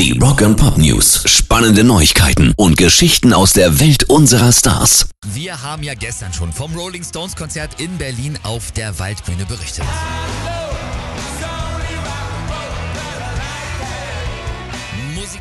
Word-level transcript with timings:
Die 0.00 0.18
Rock 0.18 0.40
and 0.40 0.56
Pop 0.56 0.78
News. 0.78 1.24
Spannende 1.26 1.84
Neuigkeiten 1.84 2.54
und 2.56 2.78
Geschichten 2.78 3.34
aus 3.34 3.52
der 3.52 3.80
Welt 3.80 4.04
unserer 4.04 4.50
Stars. 4.50 5.10
Wir 5.26 5.62
haben 5.62 5.82
ja 5.82 5.92
gestern 5.92 6.32
schon 6.32 6.54
vom 6.54 6.74
Rolling 6.74 7.04
Stones 7.04 7.36
Konzert 7.36 7.78
in 7.82 7.98
Berlin 7.98 8.38
auf 8.42 8.72
der 8.72 8.98
Waldbühne 8.98 9.44
berichtet. 9.44 9.84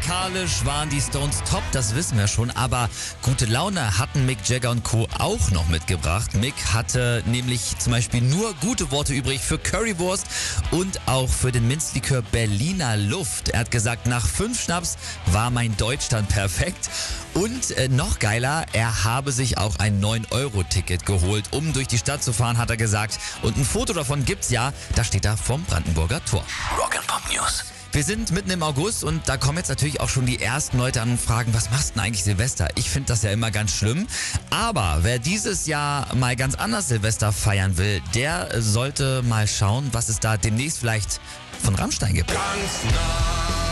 Musikalisch 0.10 0.66
waren 0.66 0.90
die 0.90 1.02
Stones 1.02 1.44
top, 1.48 1.62
das 1.72 1.94
wissen 1.94 2.18
wir 2.18 2.28
schon, 2.28 2.50
aber 2.50 2.90
gute 3.22 3.46
Laune 3.46 4.00
hatten 4.00 4.26
Mick 4.26 4.40
Jagger 4.50 4.72
und 4.72 4.84
Co. 4.84 5.08
auch 5.20 5.52
noch 5.52 5.68
mitgebracht. 5.68 6.34
Mick 6.34 6.56
hatte 6.74 7.22
nämlich 7.28 7.78
zum 7.78 7.92
Beispiel 7.92 8.22
nur 8.22 8.56
gute 8.56 8.90
Worte 8.90 9.14
übrig 9.14 9.40
für 9.40 9.60
Currywurst 9.60 10.26
und 10.72 11.00
auch 11.06 11.30
für 11.30 11.52
den 11.52 11.68
Minzlikör 11.68 12.24
Berliner 12.24 12.98
Luft. 12.98 13.50
Er 13.50 13.60
hat 13.60 13.70
gesagt, 13.70 14.08
nach 14.08 14.26
fünf 14.26 14.60
Schnaps 14.64 14.98
war 15.28 15.52
mein 15.52 15.78
Deutsch 15.78 16.10
dann 16.10 16.26
perfekt. 16.26 16.90
Und 17.36 17.78
äh, 17.78 17.88
noch 17.88 18.18
geiler, 18.18 18.66
er 18.74 19.04
habe 19.04 19.32
sich 19.32 19.60
auch 19.60 19.76
ein 19.76 20.02
9-Euro-Ticket 20.02 21.06
geholt, 21.06 21.46
um 21.52 21.72
durch 21.72 21.88
die 21.88 22.00
Stadt 22.00 22.24
zu 22.24 22.34
fahren, 22.34 22.58
hat 22.58 22.72
er 22.72 22.78
gesagt. 22.78 23.20
Und 23.44 23.58
ein 23.58 23.66
Foto 23.66 23.94
davon 23.94 24.26
gibt's 24.26 24.50
ja, 24.50 24.74
da 24.96 25.04
steht 25.04 25.26
er 25.26 25.38
vom 25.38 25.64
Brandenburger 25.66 26.26
Tor. 26.26 26.44
Rock 26.80 26.98
and 26.98 27.06
Pop 27.06 27.22
News. 27.32 27.64
Wir 27.92 28.04
sind 28.04 28.32
mitten 28.32 28.52
im 28.52 28.62
August 28.62 29.04
und 29.04 29.28
da 29.28 29.38
kommen 29.38 29.58
jetzt 29.58 29.70
natürlich 29.70 30.00
auch 30.00 30.10
schon 30.10 30.28
die 30.28 30.40
ersten 30.40 30.78
Leute 30.78 31.02
an 31.02 31.10
und 31.12 31.20
fragen, 31.20 31.56
was 31.56 31.72
machst 31.72 31.90
du 31.90 31.94
denn 31.96 32.04
eigentlich 32.04 32.24
Silvester? 32.24 32.68
Ich 32.76 32.88
finde 32.88 33.08
das 33.08 33.24
ja 33.24 33.32
immer 33.32 33.50
ganz 33.50 33.76
schlimm. 33.76 34.06
Aber 34.52 35.00
wer 35.02 35.18
dieses 35.18 35.66
Jahr 35.66 36.14
mal 36.16 36.36
ganz 36.36 36.54
anders 36.54 36.90
Silvester 36.90 37.32
feiern 37.32 37.78
will, 37.78 38.00
der 38.14 38.62
sollte 38.62 39.24
mal 39.24 39.48
schauen, 39.48 39.90
was 39.92 40.10
es 40.10 40.20
da 40.20 40.38
demnächst 40.38 40.78
vielleicht 40.78 41.20
von 41.64 41.74
Rammstein 41.74 42.14
gibt. 42.14 42.30
Ganz 42.30 42.94
nah. 42.94 43.69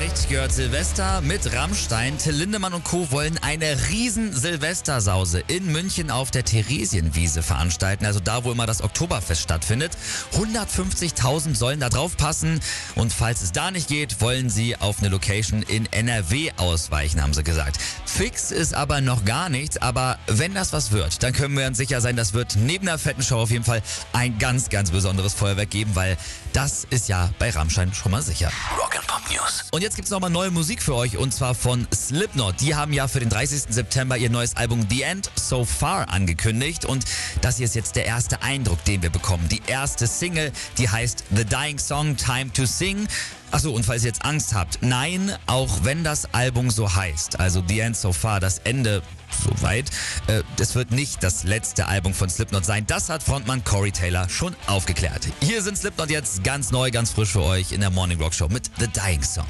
Richtig 0.00 0.28
gehört. 0.28 0.52
Silvester 0.52 1.20
mit 1.20 1.54
Rammstein. 1.54 2.18
Till 2.18 2.34
Lindemann 2.34 2.74
und 2.74 2.84
Co. 2.84 3.10
wollen 3.10 3.38
eine 3.38 3.88
riesen 3.88 4.32
Silvestersause 4.34 5.42
in 5.46 5.72
München 5.72 6.10
auf 6.10 6.30
der 6.30 6.44
Theresienwiese 6.44 7.42
veranstalten. 7.42 8.04
Also 8.04 8.20
da, 8.20 8.44
wo 8.44 8.52
immer 8.52 8.66
das 8.66 8.82
Oktoberfest 8.82 9.42
stattfindet. 9.42 9.96
150.000 10.34 11.54
sollen 11.54 11.80
da 11.80 11.88
drauf 11.88 12.16
passen. 12.16 12.60
Und 12.94 13.12
falls 13.12 13.42
es 13.42 13.52
da 13.52 13.70
nicht 13.70 13.88
geht, 13.88 14.20
wollen 14.20 14.50
sie 14.50 14.76
auf 14.76 14.98
eine 14.98 15.08
Location 15.08 15.62
in 15.62 15.86
NRW 15.92 16.50
ausweichen, 16.56 17.22
haben 17.22 17.32
sie 17.32 17.44
gesagt. 17.44 17.78
Fix 18.04 18.50
ist 18.50 18.74
aber 18.74 19.00
noch 19.00 19.24
gar 19.24 19.48
nichts. 19.48 19.78
Aber 19.78 20.18
wenn 20.26 20.54
das 20.54 20.72
was 20.72 20.90
wird, 20.90 21.22
dann 21.22 21.32
können 21.32 21.56
wir 21.56 21.66
uns 21.66 21.78
sicher 21.78 22.00
sein, 22.00 22.16
das 22.16 22.34
wird 22.34 22.56
neben 22.56 22.86
der 22.86 22.98
fetten 22.98 23.22
Show 23.22 23.38
auf 23.38 23.50
jeden 23.50 23.64
Fall 23.64 23.82
ein 24.12 24.38
ganz, 24.38 24.68
ganz 24.68 24.90
besonderes 24.90 25.34
Feuerwerk 25.34 25.70
geben, 25.70 25.92
weil 25.94 26.16
das 26.52 26.86
ist 26.90 27.08
ja 27.08 27.30
bei 27.38 27.50
Rammstein 27.50 27.92
schon 27.94 28.12
mal 28.12 28.22
sicher. 28.22 28.50
Rock 28.78 28.96
and 28.96 29.06
Pop 29.06 29.22
News. 29.30 29.64
Und 29.76 29.82
jetzt 29.82 29.96
gibt's 29.96 30.10
nochmal 30.10 30.30
neue 30.30 30.50
Musik 30.50 30.80
für 30.80 30.94
euch 30.94 31.18
und 31.18 31.34
zwar 31.34 31.54
von 31.54 31.86
Slipknot. 31.94 32.62
Die 32.62 32.74
haben 32.74 32.94
ja 32.94 33.08
für 33.08 33.20
den 33.20 33.28
30. 33.28 33.64
September 33.68 34.16
ihr 34.16 34.30
neues 34.30 34.56
Album 34.56 34.86
The 34.88 35.02
End 35.02 35.30
So 35.34 35.66
Far 35.66 36.08
angekündigt 36.08 36.86
und 36.86 37.04
das 37.42 37.58
hier 37.58 37.66
ist 37.66 37.74
jetzt 37.74 37.94
der 37.94 38.06
erste 38.06 38.40
Eindruck, 38.40 38.82
den 38.86 39.02
wir 39.02 39.10
bekommen. 39.10 39.46
Die 39.50 39.60
erste 39.66 40.06
Single, 40.06 40.50
die 40.78 40.88
heißt 40.88 41.24
The 41.36 41.44
Dying 41.44 41.78
Song 41.78 42.16
Time 42.16 42.50
to 42.54 42.64
Sing. 42.64 43.06
Achso, 43.50 43.70
und 43.70 43.84
falls 43.84 44.02
ihr 44.02 44.08
jetzt 44.08 44.24
Angst 44.24 44.54
habt, 44.54 44.78
nein, 44.82 45.32
auch 45.46 45.84
wenn 45.84 46.04
das 46.04 46.32
Album 46.34 46.70
so 46.70 46.94
heißt, 46.94 47.38
also 47.40 47.62
The 47.66 47.80
End 47.80 47.96
So 47.96 48.12
Far, 48.12 48.40
das 48.40 48.58
Ende 48.60 49.02
soweit, 49.44 49.90
äh, 50.26 50.42
das 50.56 50.74
wird 50.74 50.90
nicht 50.90 51.22
das 51.22 51.44
letzte 51.44 51.86
Album 51.86 52.14
von 52.14 52.28
Slipknot 52.28 52.64
sein. 52.64 52.86
Das 52.86 53.08
hat 53.08 53.22
Frontmann 53.22 53.64
Corey 53.64 53.92
Taylor 53.92 54.28
schon 54.28 54.54
aufgeklärt. 54.66 55.28
Hier 55.42 55.62
sind 55.62 55.78
Slipknot 55.78 56.10
jetzt 56.10 56.44
ganz 56.44 56.70
neu, 56.70 56.90
ganz 56.90 57.12
frisch 57.12 57.30
für 57.30 57.42
euch 57.42 57.72
in 57.72 57.80
der 57.80 57.90
Morning 57.90 58.20
Rock 58.20 58.34
Show 58.34 58.48
mit 58.48 58.70
The 58.78 58.88
Dying 58.88 59.22
Song. 59.22 59.46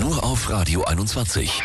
Nur 0.00 0.22
auf 0.22 0.50
Radio 0.50 0.84
21. 0.84 1.62